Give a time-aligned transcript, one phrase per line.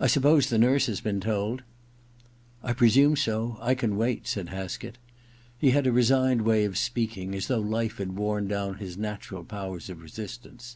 [0.00, 1.62] *I suppose the nurse has been told?
[2.14, 3.56] * *1 presume so.
[3.60, 4.98] I can wait/ ssdd Haskett.
[5.56, 9.44] He had a resigned way of speaking, as though life had worn down his natural
[9.44, 10.74] powers of re sistance.